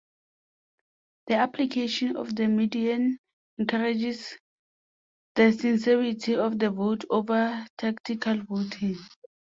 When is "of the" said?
2.17-2.47, 6.35-6.71